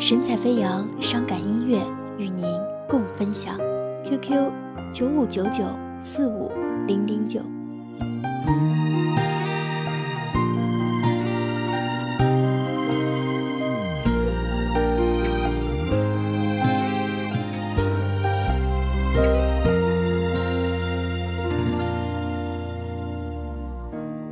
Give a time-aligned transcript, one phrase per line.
[0.00, 1.84] 神采飞扬，伤感音乐
[2.18, 2.46] 与您
[2.88, 3.58] 共分享。
[4.04, 4.50] QQ
[4.94, 5.64] 九五九九
[6.00, 6.52] 四五
[6.86, 7.40] 零零九。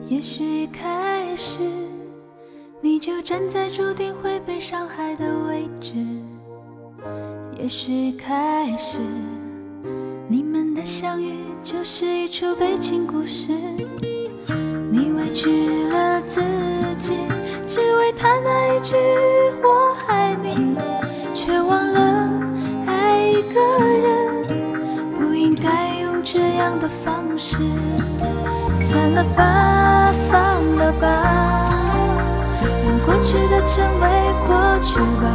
[0.09, 1.61] 也许一开始
[2.97, 5.97] 你就站在注定会被伤害的位置，
[7.59, 9.01] 也许一开始
[10.27, 13.53] 你们的相遇就是一出悲情故事，
[14.91, 16.41] 你委屈了自
[16.97, 17.19] 己，
[17.67, 18.95] 只为他那一句
[19.63, 20.75] 我爱你，
[21.35, 22.31] 却忘了
[22.87, 27.59] 爱一个人不应该用这样的方式。
[28.75, 31.66] 算了吧，放了吧，
[33.27, 34.09] 去的成为
[34.47, 35.27] 过去吧。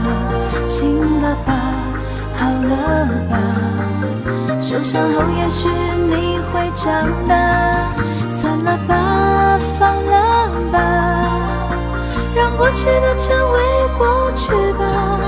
[0.66, 1.54] 醒了吧，
[2.34, 3.36] 好了吧，
[4.58, 5.68] 受伤后也许
[6.08, 7.36] 你会长大。
[8.30, 10.80] 算了吧，放了吧，
[12.34, 13.60] 让过去的成为
[13.98, 15.20] 过去吧。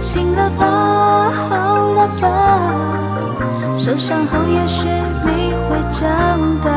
[0.00, 2.24] 醒了吧，好了吧，
[3.74, 4.88] 受伤后也许
[5.22, 6.00] 你会长
[6.64, 6.75] 大。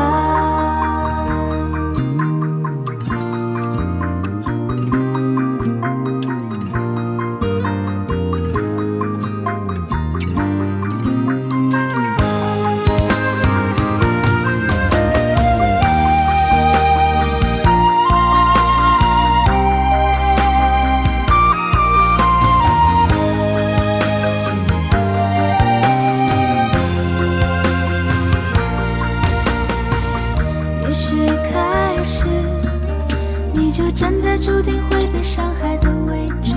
[34.20, 36.54] 在注定会被伤害的位置，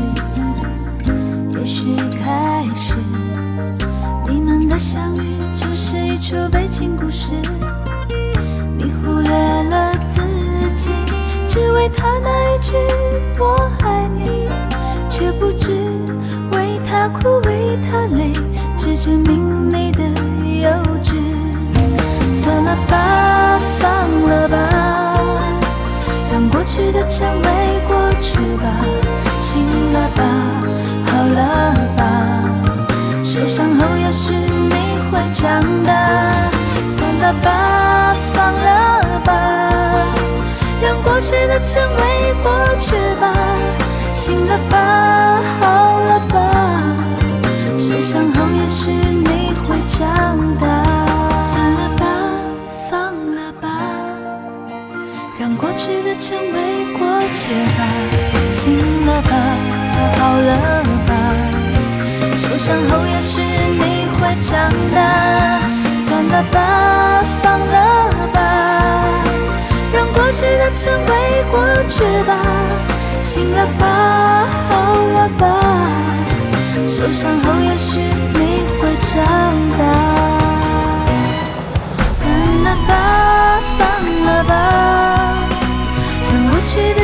[1.58, 2.98] 也许一开始
[4.28, 7.32] 你们的相遇就是一出悲情故事，
[8.78, 10.22] 你忽略了自
[10.76, 10.92] 己，
[11.48, 12.74] 只为他那一句
[13.40, 14.50] 我爱你，
[15.10, 15.72] 却不知
[16.52, 18.34] 为他哭为他累，
[18.78, 20.04] 只证明你的
[20.62, 20.70] 幼
[21.02, 21.16] 稚。
[22.30, 23.90] 算了吧，放
[24.24, 25.03] 了吧，
[26.54, 27.48] 过去的成为
[27.88, 28.70] 过去吧。
[29.42, 30.24] 醒了吧，
[31.08, 32.02] 好了吧，
[33.24, 34.76] 受伤后也许你
[35.12, 35.92] 会长大。
[36.88, 39.32] 算了吧，放了吧，
[40.82, 42.83] 让过去的成为过去
[56.26, 57.84] 成为过去吧。
[58.50, 59.32] 醒了吧，
[60.18, 61.12] 好了吧，
[62.38, 64.98] 受伤后也许你会长大。
[66.00, 66.56] 算了吧，
[67.42, 67.76] 放了
[68.32, 68.40] 吧，
[69.94, 72.32] 让过去的成为过去吧。
[73.22, 75.44] 醒了吧，好了吧，
[76.88, 79.14] 受伤后也许你会长
[79.78, 79.82] 大。
[82.08, 82.32] 算
[82.64, 83.82] 了吧，放
[84.26, 84.54] 了吧，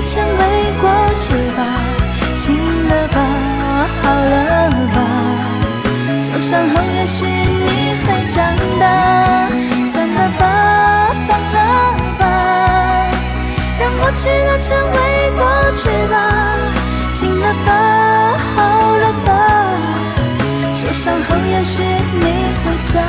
[0.02, 0.90] 成为过
[1.22, 1.28] 去
[1.58, 1.60] 吧。
[2.36, 2.56] 醒
[2.88, 3.18] 了吧，
[4.02, 4.98] 好了吧，
[6.18, 7.68] 受伤后也许你
[8.06, 8.84] 会长大。
[9.86, 10.42] 算了吧，
[11.28, 11.58] 放了
[12.18, 12.24] 吧，
[13.80, 14.98] 让过去的成为
[15.38, 15.42] 过
[15.76, 16.16] 去吧。
[17.10, 18.58] 醒了吧，好
[18.98, 19.30] 了吧，
[20.76, 23.04] 受伤后也许你会长